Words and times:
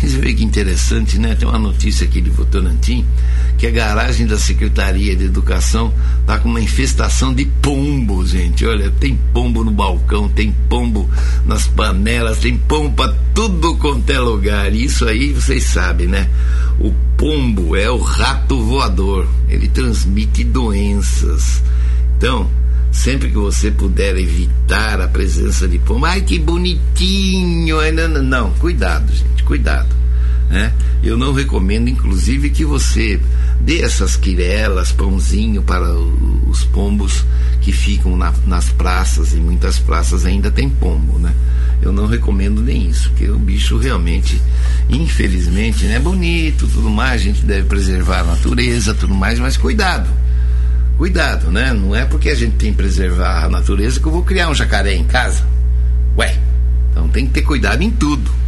Você 0.00 0.18
vê 0.18 0.32
que 0.32 0.42
interessante, 0.42 1.18
né? 1.18 1.34
Tem 1.34 1.46
uma 1.46 1.58
notícia 1.58 2.06
aqui 2.06 2.20
de 2.20 2.30
Votorantim 2.30 3.04
que 3.58 3.66
a 3.66 3.70
garagem 3.70 4.26
da 4.26 4.38
Secretaria 4.38 5.14
de 5.14 5.24
Educação 5.24 5.92
tá 6.26 6.38
com 6.38 6.48
uma 6.48 6.62
infestação 6.62 7.34
de 7.34 7.44
pombo, 7.44 8.24
gente. 8.26 8.64
Olha, 8.64 8.90
tem 8.90 9.18
pombo 9.34 9.62
no 9.62 9.70
balcão, 9.70 10.30
tem 10.30 10.50
pombo 10.68 11.08
nas 11.44 11.66
panelas, 11.66 12.38
tem 12.38 12.56
pombo 12.56 12.90
para 12.96 13.14
tudo 13.34 13.76
quanto 13.76 14.08
é 14.10 14.18
lugar. 14.18 14.72
Isso 14.72 15.06
aí 15.06 15.34
vocês 15.34 15.64
sabem, 15.64 16.06
né? 16.06 16.30
O 16.78 16.90
pombo 17.18 17.76
é 17.76 17.90
o 17.90 17.98
rato 17.98 18.64
voador. 18.64 19.28
Ele 19.46 19.68
transmite 19.68 20.42
doenças. 20.42 21.62
Então, 22.16 22.50
sempre 22.90 23.28
que 23.28 23.36
você 23.36 23.70
puder 23.70 24.16
evitar 24.16 25.00
a 25.00 25.08
presença 25.08 25.68
de 25.68 25.78
pombo, 25.78 26.06
ai 26.06 26.22
que 26.22 26.38
bonitinho, 26.38 27.76
não, 27.92 28.08
não, 28.08 28.22
não, 28.22 28.50
cuidado, 28.54 29.12
gente, 29.12 29.29
cuidado. 29.50 29.88
Né? 30.48 30.72
Eu 31.02 31.18
não 31.18 31.32
recomendo, 31.32 31.88
inclusive, 31.88 32.50
que 32.50 32.64
você 32.64 33.20
dê 33.60 33.82
essas 33.82 34.14
quirelas, 34.14 34.92
pãozinho 34.92 35.60
para 35.60 35.92
os 35.92 36.64
pombos 36.66 37.24
que 37.60 37.72
ficam 37.72 38.16
na, 38.16 38.32
nas 38.46 38.68
praças, 38.70 39.32
e 39.32 39.36
muitas 39.38 39.80
praças 39.80 40.24
ainda 40.24 40.52
tem 40.52 40.68
pombo, 40.68 41.18
né? 41.18 41.34
Eu 41.82 41.92
não 41.92 42.06
recomendo 42.06 42.62
nem 42.62 42.88
isso, 42.88 43.10
porque 43.10 43.28
o 43.28 43.38
bicho 43.38 43.76
realmente, 43.76 44.40
infelizmente, 44.88 45.84
né, 45.86 45.96
é 45.96 45.98
bonito, 45.98 46.68
tudo 46.68 46.88
mais, 46.88 47.22
a 47.22 47.24
gente 47.24 47.44
deve 47.44 47.66
preservar 47.66 48.20
a 48.20 48.24
natureza, 48.24 48.94
tudo 48.94 49.14
mais, 49.14 49.38
mas 49.40 49.56
cuidado. 49.56 50.08
Cuidado, 50.96 51.50
né? 51.50 51.72
Não 51.72 51.94
é 51.94 52.04
porque 52.04 52.28
a 52.28 52.34
gente 52.34 52.56
tem 52.56 52.70
que 52.70 52.76
preservar 52.76 53.44
a 53.44 53.48
natureza 53.48 53.98
que 53.98 54.06
eu 54.06 54.12
vou 54.12 54.22
criar 54.22 54.48
um 54.48 54.54
jacaré 54.54 54.94
em 54.94 55.04
casa. 55.04 55.44
Ué, 56.16 56.38
então 56.92 57.08
tem 57.08 57.26
que 57.26 57.32
ter 57.32 57.42
cuidado 57.42 57.82
em 57.82 57.90
tudo. 57.90 58.39